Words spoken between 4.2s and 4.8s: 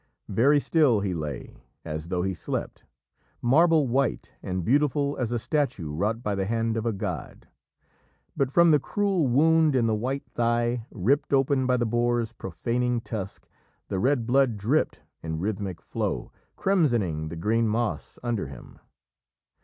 and